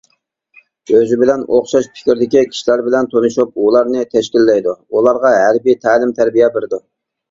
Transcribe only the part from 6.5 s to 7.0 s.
بېرىدۇ.